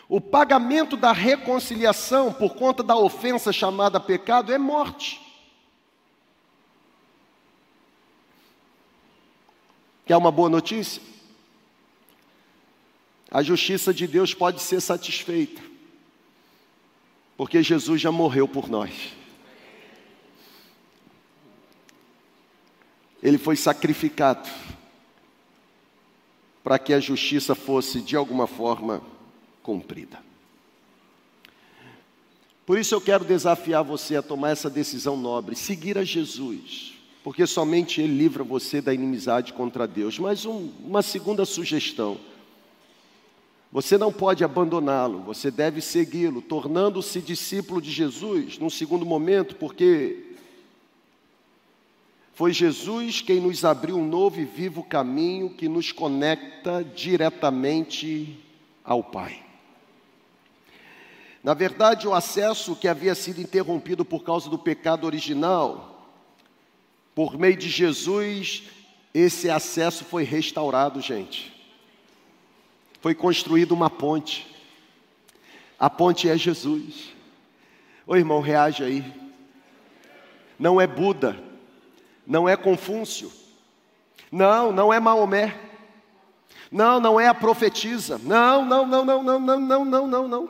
[0.10, 5.23] O pagamento da reconciliação por conta da ofensa chamada pecado é morte.
[10.06, 11.02] Quer uma boa notícia?
[13.32, 15.62] A justiça de Deus pode ser satisfeita,
[17.38, 19.13] porque Jesus já morreu por nós.
[23.22, 24.50] Ele foi sacrificado
[26.63, 29.02] para que a justiça fosse de alguma forma
[29.63, 30.22] cumprida.
[32.66, 37.48] Por isso eu quero desafiar você a tomar essa decisão nobre, seguir a Jesus porque
[37.48, 40.20] somente Ele livra você da inimizade contra Deus.
[40.20, 42.18] Mas um, uma segunda sugestão:
[43.72, 50.32] você não pode abandoná-lo, você deve segui-lo, tornando-se discípulo de Jesus, num segundo momento, porque
[52.34, 58.38] foi Jesus quem nos abriu um novo e vivo caminho que nos conecta diretamente
[58.84, 59.42] ao Pai.
[61.42, 65.92] Na verdade, o acesso que havia sido interrompido por causa do pecado original
[67.15, 68.63] por meio de Jesus,
[69.13, 71.54] esse acesso foi restaurado, gente.
[73.02, 74.47] Foi construída uma ponte.
[75.80, 77.13] A ponte é Jesus.
[78.08, 79.13] Ô irmão, reage aí.
[80.58, 81.38] Não é Buda,
[82.26, 83.32] não é Confúcio,
[84.32, 85.60] não, não é Maomé,
[86.71, 90.49] não, não é a profetisa, não, não, não, não, não, não, não, não, não, não.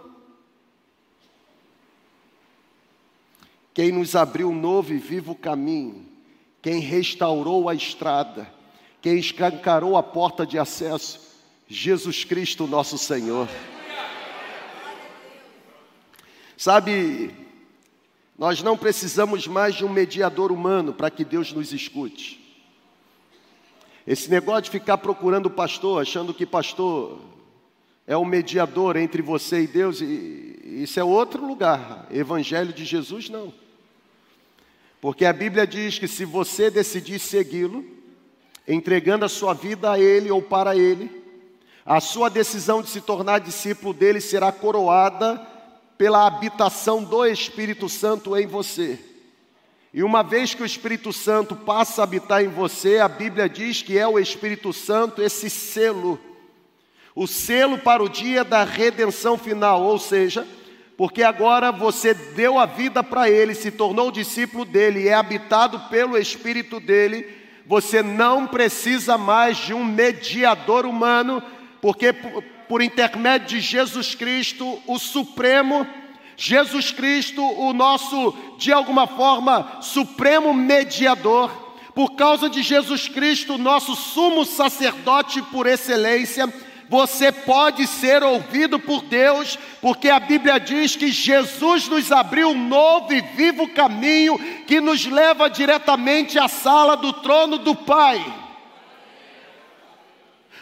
[3.73, 6.12] Quem nos abriu um novo e vivo caminho
[6.63, 8.49] quem restaurou a estrada,
[9.01, 11.19] quem escancarou a porta de acesso,
[11.67, 13.49] Jesus Cristo, nosso Senhor.
[16.55, 17.35] Sabe,
[18.39, 22.39] nós não precisamos mais de um mediador humano para que Deus nos escute.
[24.07, 27.19] Esse negócio de ficar procurando o pastor, achando que pastor
[28.07, 32.07] é o mediador entre você e Deus, isso é outro lugar.
[32.09, 33.62] Evangelho de Jesus, não.
[35.03, 37.83] Porque a Bíblia diz que se você decidir segui-lo,
[38.65, 41.11] entregando a sua vida a Ele ou para Ele,
[41.85, 45.45] a sua decisão de se tornar discípulo dele será coroada
[45.97, 48.97] pela habitação do Espírito Santo em você.
[49.93, 53.81] E uma vez que o Espírito Santo passa a habitar em você, a Bíblia diz
[53.81, 56.17] que é o Espírito Santo esse selo,
[57.13, 60.47] o selo para o dia da redenção final, ou seja,
[61.03, 66.17] porque agora você deu a vida para Ele, se tornou discípulo dele, é habitado pelo
[66.17, 67.27] Espírito dele,
[67.65, 71.43] você não precisa mais de um mediador humano,
[71.81, 75.85] porque por, por intermédio de Jesus Cristo, o Supremo,
[76.37, 81.51] Jesus Cristo, o nosso, de alguma forma, supremo mediador,
[81.93, 86.47] por causa de Jesus Cristo, nosso sumo sacerdote por excelência,
[86.89, 92.67] você pode ser ouvido por Deus, porque a Bíblia diz que Jesus nos abriu um
[92.67, 98.23] novo e vivo caminho que nos leva diretamente à sala do trono do Pai.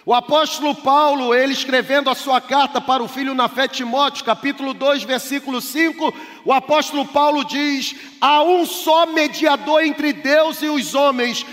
[0.03, 4.73] O apóstolo Paulo, ele escrevendo a sua carta para o filho na fé Timóteo, capítulo
[4.73, 6.13] 2, versículo 5,
[6.43, 11.45] o apóstolo Paulo diz: Há um só mediador entre Deus e os homens,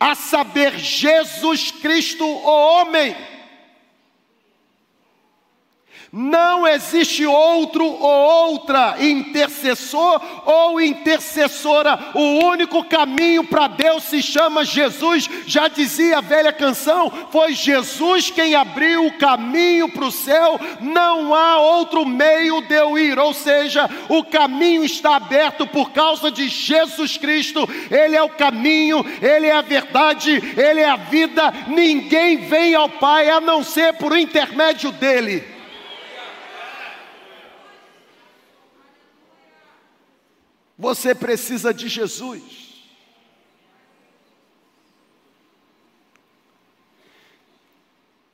[0.00, 3.14] a saber, Jesus Cristo, o homem
[6.16, 11.98] não existe outro ou outra intercessor ou intercessora.
[12.14, 15.28] O único caminho para Deus se chama Jesus.
[15.44, 20.60] Já dizia a velha canção: foi Jesus quem abriu o caminho para o céu.
[20.80, 23.18] Não há outro meio de eu ir.
[23.18, 27.68] Ou seja, o caminho está aberto por causa de Jesus Cristo.
[27.90, 31.52] Ele é o caminho, ele é a verdade, ele é a vida.
[31.66, 35.53] Ninguém vem ao Pai a não ser por intermédio dele.
[40.84, 42.42] Você precisa de Jesus.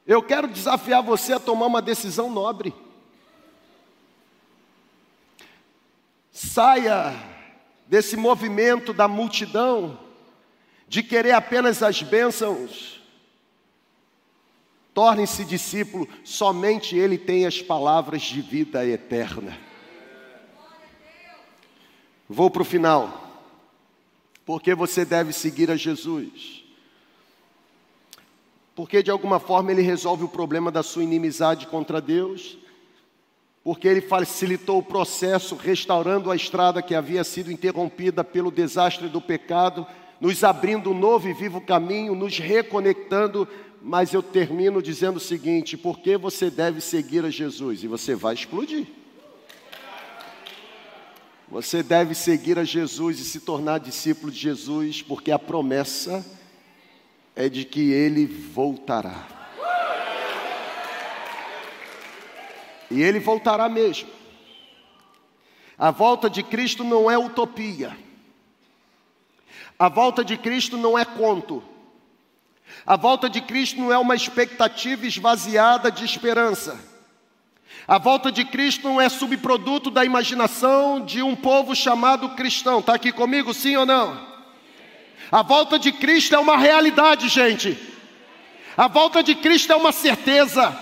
[0.05, 2.75] Eu quero desafiar você a tomar uma decisão nobre.
[6.33, 7.15] Saia
[7.87, 9.97] desse movimento da multidão,
[10.89, 13.01] de querer apenas as bênçãos.
[14.93, 19.70] Torne-se discípulo, somente Ele tem as palavras de vida eterna.
[22.33, 23.29] Vou para o final.
[24.47, 26.63] Porque você deve seguir a Jesus.
[28.73, 32.57] Porque de alguma forma ele resolve o problema da sua inimizade contra Deus.
[33.65, 39.21] Porque ele facilitou o processo, restaurando a estrada que havia sido interrompida pelo desastre do
[39.21, 39.85] pecado,
[40.21, 43.47] nos abrindo um novo e vivo caminho, nos reconectando.
[43.83, 47.83] Mas eu termino dizendo o seguinte: porque você deve seguir a Jesus?
[47.83, 49.00] E você vai explodir.
[51.51, 56.25] Você deve seguir a Jesus e se tornar discípulo de Jesus, porque a promessa
[57.35, 59.27] é de que ele voltará.
[62.89, 64.09] E ele voltará mesmo.
[65.77, 67.99] A volta de Cristo não é utopia.
[69.77, 71.65] A volta de Cristo não é conto.
[72.87, 76.90] A volta de Cristo não é uma expectativa esvaziada de esperança.
[77.91, 82.79] A volta de Cristo não é subproduto da imaginação de um povo chamado cristão.
[82.79, 84.17] Está aqui comigo, sim ou não?
[85.33, 87.77] A volta de Cristo é uma realidade, gente.
[88.77, 90.73] A volta de Cristo é uma certeza.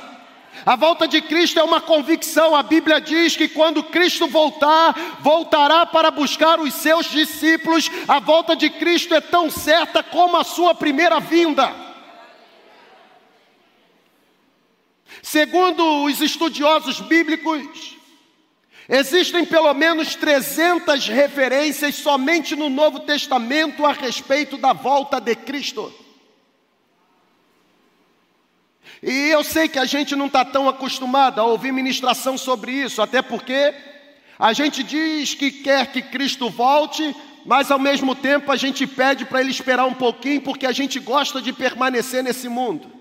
[0.66, 2.54] A volta de Cristo é uma convicção.
[2.54, 7.90] A Bíblia diz que quando Cristo voltar, voltará para buscar os seus discípulos.
[8.06, 11.87] A volta de Cristo é tão certa como a sua primeira vinda.
[15.22, 17.96] Segundo os estudiosos bíblicos,
[18.88, 25.92] existem pelo menos 300 referências somente no Novo Testamento a respeito da volta de Cristo.
[29.02, 33.00] E eu sei que a gente não está tão acostumado a ouvir ministração sobre isso,
[33.00, 33.74] até porque
[34.38, 37.14] a gente diz que quer que Cristo volte,
[37.44, 40.98] mas ao mesmo tempo a gente pede para Ele esperar um pouquinho, porque a gente
[40.98, 42.97] gosta de permanecer nesse mundo.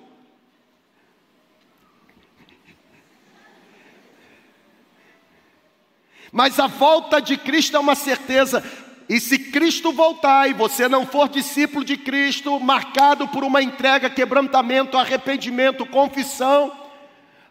[6.32, 8.64] Mas a volta de Cristo é uma certeza.
[9.10, 14.10] E se Cristo voltar e você não for discípulo de Cristo, marcado por uma entrega,
[14.10, 16.87] quebrantamento, arrependimento, confissão,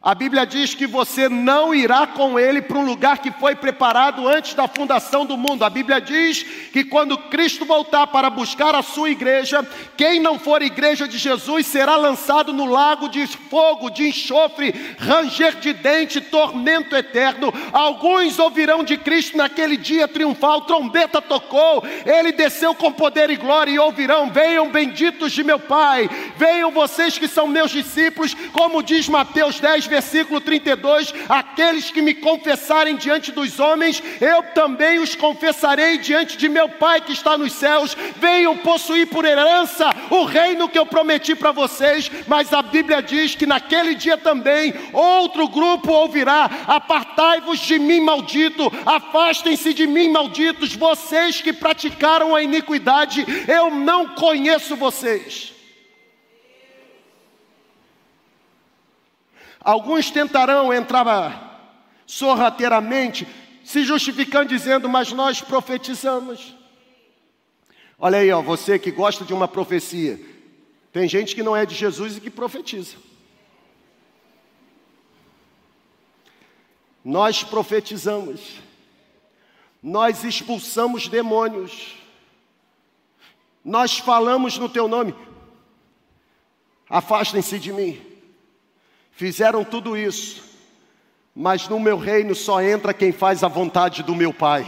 [0.06, 4.28] a Bíblia diz que você não irá com ele para um lugar que foi preparado
[4.28, 5.64] antes da fundação do mundo.
[5.64, 10.62] A Bíblia diz que quando Cristo voltar para buscar a sua igreja, quem não for
[10.62, 16.94] igreja de Jesus será lançado no lago de fogo, de enxofre, ranger de dente, tormento
[16.94, 17.52] eterno.
[17.72, 23.72] Alguns ouvirão de Cristo naquele dia triunfal, trombeta tocou, ele desceu com poder e glória
[23.72, 29.08] e ouvirão: Venham benditos de meu Pai, venham vocês que são meus discípulos, como diz
[29.08, 29.95] Mateus 10, versículo
[30.40, 36.68] 32: Aqueles que me confessarem diante dos homens, eu também os confessarei diante de meu
[36.68, 37.96] Pai que está nos céus.
[38.16, 42.10] Venham possuir por herança o reino que eu prometi para vocês.
[42.26, 48.72] Mas a Bíblia diz que naquele dia também outro grupo ouvirá: Apartai-vos de mim, maldito,
[48.84, 55.55] afastem-se de mim, malditos, vocês que praticaram a iniquidade, eu não conheço vocês.
[59.66, 63.26] Alguns tentarão entrar sorrateiramente,
[63.64, 66.54] se justificando, dizendo: Mas nós profetizamos.
[67.98, 70.20] Olha aí, ó, você que gosta de uma profecia.
[70.92, 72.94] Tem gente que não é de Jesus e que profetiza.
[77.04, 78.60] Nós profetizamos.
[79.82, 81.96] Nós expulsamos demônios.
[83.64, 85.12] Nós falamos no teu nome.
[86.88, 88.15] Afastem-se de mim.
[89.16, 90.44] Fizeram tudo isso,
[91.34, 94.66] mas no meu reino só entra quem faz a vontade do meu Pai.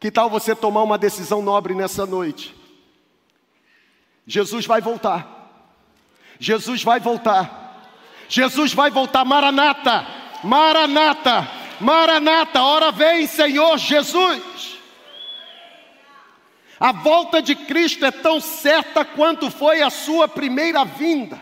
[0.00, 2.52] Que tal você tomar uma decisão nobre nessa noite?
[4.26, 5.38] Jesus vai voltar.
[6.40, 7.86] Jesus vai voltar.
[8.28, 9.24] Jesus vai voltar.
[9.24, 10.04] Maranata,
[10.42, 11.48] Maranata,
[11.80, 12.60] Maranata.
[12.60, 14.79] Hora vem, Senhor Jesus.
[16.80, 21.38] A volta de Cristo é tão certa quanto foi a sua primeira vinda.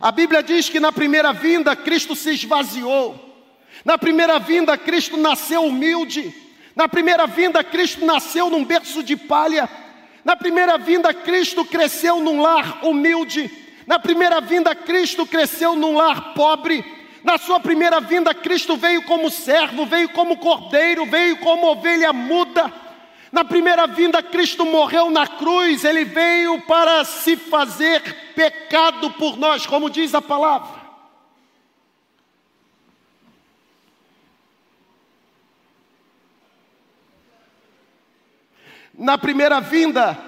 [0.00, 3.14] A Bíblia diz que na primeira vinda Cristo se esvaziou.
[3.84, 6.34] Na primeira vinda Cristo nasceu humilde.
[6.74, 9.70] Na primeira vinda Cristo nasceu num berço de palha.
[10.24, 13.48] Na primeira vinda Cristo cresceu num lar humilde.
[13.86, 16.84] Na primeira vinda Cristo cresceu num lar pobre.
[17.22, 22.85] Na sua primeira vinda Cristo veio como servo, veio como cordeiro, veio como ovelha muda.
[23.32, 29.66] Na primeira vinda, Cristo morreu na cruz, ele veio para se fazer pecado por nós,
[29.66, 30.86] como diz a palavra.
[38.94, 40.18] Na primeira vinda,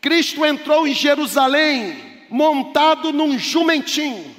[0.00, 4.36] Cristo entrou em Jerusalém montado num jumentinho.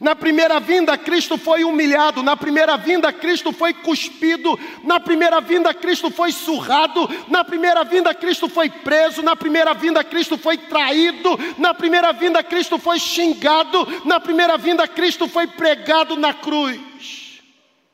[0.00, 5.72] Na primeira vinda, Cristo foi humilhado, na primeira vinda, Cristo foi cuspido, na primeira vinda,
[5.72, 11.38] Cristo foi surrado, na primeira vinda, Cristo foi preso, na primeira vinda, Cristo foi traído,
[11.56, 17.40] na primeira vinda, Cristo foi xingado, na primeira vinda, Cristo foi pregado na cruz.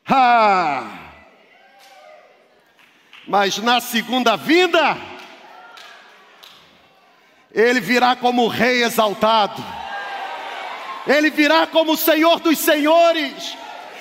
[0.08, 0.98] Ah!
[3.28, 4.98] Mas na segunda vinda,
[7.54, 9.62] Ele virá como Rei exaltado
[11.06, 13.56] ele virá como o Senhor dos Senhores,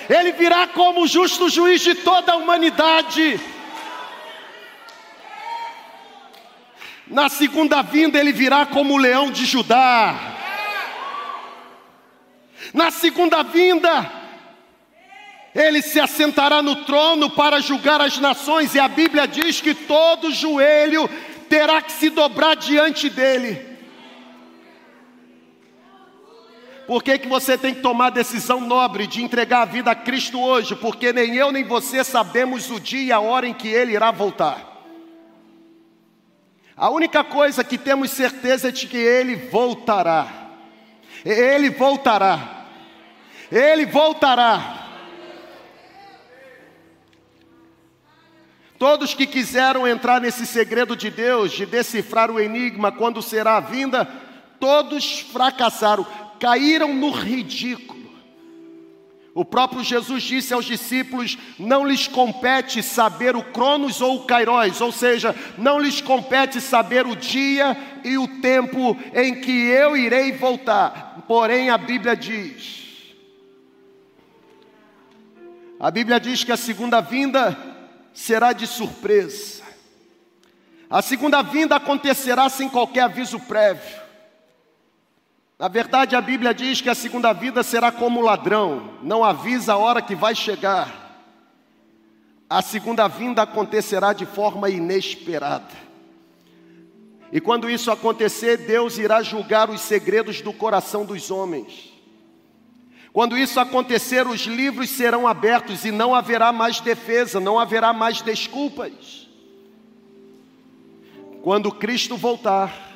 [0.08, 3.40] Ele virá como o justo juiz de toda a humanidade.
[7.06, 10.14] Na segunda vinda, Ele virá como o leão de Judá.
[12.72, 14.10] Na segunda vinda,
[15.54, 20.32] Ele se assentará no trono para julgar as nações, e a Bíblia diz que todo
[20.32, 21.10] joelho
[21.48, 23.71] terá que se dobrar diante dEle.
[26.86, 29.94] Por que, que você tem que tomar a decisão nobre de entregar a vida a
[29.94, 30.74] Cristo hoje?
[30.74, 34.10] Porque nem eu nem você sabemos o dia e a hora em que Ele irá
[34.10, 34.70] voltar.
[36.76, 40.28] A única coisa que temos certeza é de que Ele voltará.
[41.24, 42.66] Ele voltará.
[43.50, 44.78] Ele voltará.
[48.76, 53.60] Todos que quiseram entrar nesse segredo de Deus, de decifrar o enigma quando será a
[53.60, 54.04] vinda,
[54.58, 56.04] todos fracassaram
[56.42, 58.02] caíram no ridículo.
[59.32, 64.80] O próprio Jesus disse aos discípulos: não lhes compete saber o Cronos ou o Kairos,
[64.80, 70.32] ou seja, não lhes compete saber o dia e o tempo em que eu irei
[70.32, 71.24] voltar.
[71.28, 73.14] Porém, a Bíblia diz:
[75.78, 77.56] a Bíblia diz que a segunda vinda
[78.12, 79.62] será de surpresa.
[80.90, 84.01] A segunda vinda acontecerá sem qualquer aviso prévio.
[85.62, 89.76] Na verdade, a Bíblia diz que a segunda vida será como ladrão, não avisa a
[89.76, 91.22] hora que vai chegar.
[92.50, 95.72] A segunda vinda acontecerá de forma inesperada.
[97.30, 101.92] E quando isso acontecer, Deus irá julgar os segredos do coração dos homens.
[103.12, 108.20] Quando isso acontecer, os livros serão abertos e não haverá mais defesa, não haverá mais
[108.20, 109.28] desculpas.
[111.40, 112.91] Quando Cristo voltar,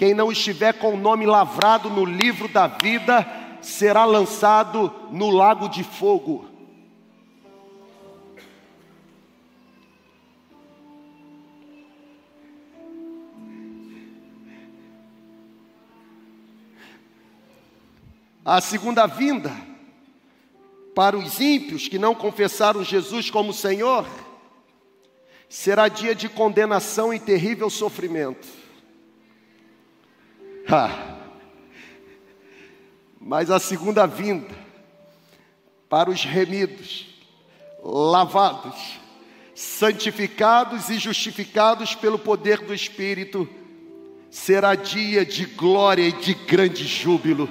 [0.00, 3.26] quem não estiver com o nome lavrado no livro da vida
[3.60, 6.48] será lançado no lago de fogo.
[18.42, 19.52] A segunda vinda
[20.94, 24.06] para os ímpios que não confessaram Jesus como Senhor
[25.46, 28.59] será dia de condenação e terrível sofrimento.
[33.20, 34.54] Mas a segunda vinda,
[35.88, 37.06] para os remidos,
[37.82, 38.98] lavados,
[39.54, 43.48] santificados e justificados pelo poder do Espírito,
[44.30, 47.48] será dia de glória e de grande júbilo,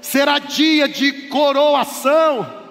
[0.00, 2.64] será dia de coroação,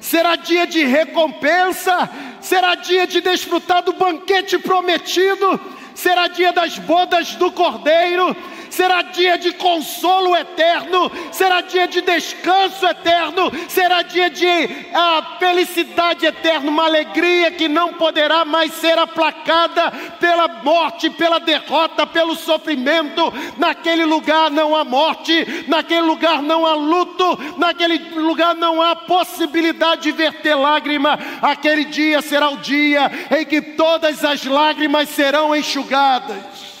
[0.00, 2.10] será dia de recompensa,
[2.40, 5.60] será dia de desfrutar do banquete prometido,
[5.94, 8.34] será dia das bodas do Cordeiro,
[8.74, 14.46] será dia de consolo eterno, será dia de descanso eterno, será dia de
[14.92, 22.04] ah, felicidade eterna, uma alegria que não poderá mais ser aplacada pela morte, pela derrota,
[22.04, 23.32] pelo sofrimento.
[23.56, 30.02] Naquele lugar não há morte, naquele lugar não há luto, naquele lugar não há possibilidade
[30.02, 31.16] de verter lágrima.
[31.40, 36.73] Aquele dia será o dia em que todas as lágrimas serão enxugadas.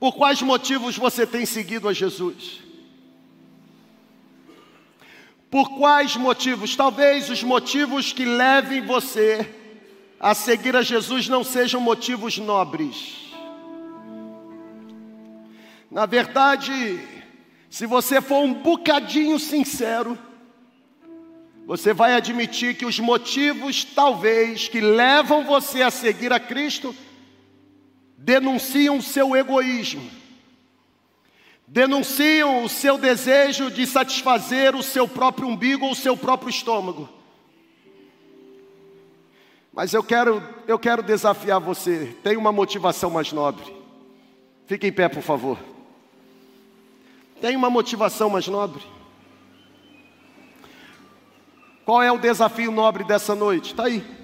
[0.00, 2.62] Por quais motivos você tem seguido a Jesus?
[5.50, 6.74] Por quais motivos?
[6.74, 9.54] Talvez os motivos que levem você
[10.18, 13.30] a seguir a Jesus não sejam motivos nobres.
[15.90, 16.98] Na verdade,
[17.68, 20.18] se você for um bocadinho sincero,
[21.66, 26.94] você vai admitir que os motivos, talvez, que levam você a seguir a Cristo,
[28.20, 30.08] denunciam o seu egoísmo,
[31.66, 37.08] denunciam o seu desejo de satisfazer o seu próprio umbigo ou o seu próprio estômago.
[39.72, 42.14] Mas eu quero, eu quero desafiar você.
[42.22, 43.64] Tem uma motivação mais nobre.
[44.66, 45.58] Fique em pé, por favor.
[47.40, 48.82] Tem uma motivação mais nobre.
[51.86, 53.70] Qual é o desafio nobre dessa noite?
[53.70, 54.19] Está aí.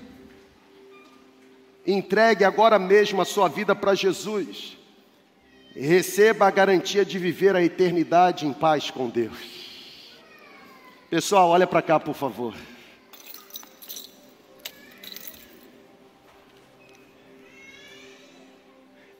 [1.86, 4.76] Entregue agora mesmo a sua vida para Jesus.
[5.74, 9.36] Receba a garantia de viver a eternidade em paz com Deus.
[11.08, 12.54] Pessoal, olha para cá, por favor.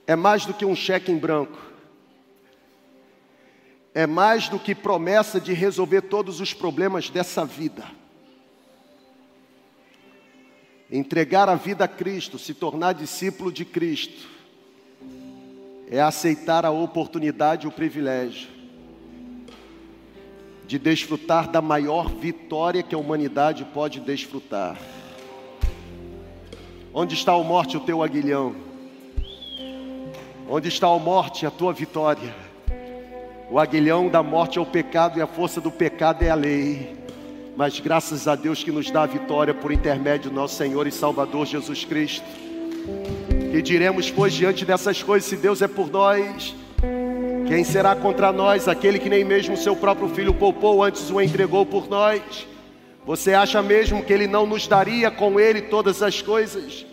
[0.06, 1.58] É mais do que um cheque em branco.
[3.94, 7.84] É mais do que promessa de resolver todos os problemas dessa vida.
[10.90, 14.28] Entregar a vida a Cristo, se tornar discípulo de Cristo,
[15.90, 18.48] é aceitar a oportunidade e o privilégio
[20.66, 24.76] de desfrutar da maior vitória que a humanidade pode desfrutar.
[26.92, 28.54] Onde está a morte, o teu aguilhão?
[30.48, 32.34] Onde está a morte, a tua vitória?
[33.50, 37.05] O aguilhão da morte é o pecado e a força do pecado é a lei
[37.56, 40.92] mas graças a Deus que nos dá a vitória por intermédio do nosso Senhor e
[40.92, 42.26] Salvador Jesus Cristo.
[43.50, 46.54] Que diremos, pois, diante dessas coisas, se Deus é por nós,
[47.48, 48.68] quem será contra nós?
[48.68, 52.46] Aquele que nem mesmo seu próprio filho poupou, antes o entregou por nós.
[53.06, 56.84] Você acha mesmo que ele não nos daria com ele todas as coisas?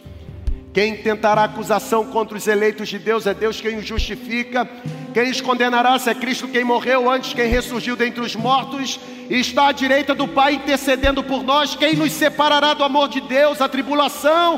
[0.74, 4.68] Quem tentará acusação contra os eleitos de Deus é Deus quem os justifica.
[5.14, 9.00] Quem os condenará se é Cristo quem morreu antes, quem ressurgiu dentre os mortos
[9.30, 11.76] e está à direita do Pai intercedendo por nós.
[11.76, 13.62] Quem nos separará do amor de Deus?
[13.62, 14.56] A tribulação,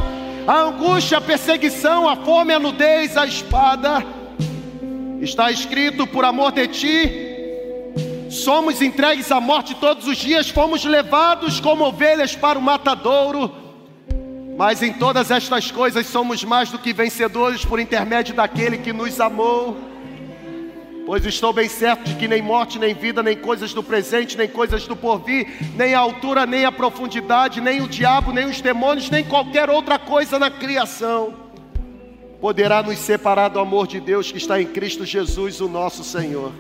[0.47, 4.01] a angústia, a perseguição, a fome, a nudez, a espada.
[5.19, 7.11] Está escrito: por amor de ti,
[8.29, 13.64] somos entregues à morte todos os dias, fomos levados como ovelhas para o matadouro.
[14.57, 19.19] Mas em todas estas coisas somos mais do que vencedores por intermédio daquele que nos
[19.19, 19.77] amou.
[21.05, 24.47] Pois estou bem certo de que nem morte, nem vida, nem coisas do presente, nem
[24.47, 29.09] coisas do porvir, nem a altura, nem a profundidade, nem o diabo, nem os demônios,
[29.09, 31.45] nem qualquer outra coisa na criação
[32.45, 36.51] poderá nos separar do amor de Deus que está em Cristo Jesus, o nosso Senhor.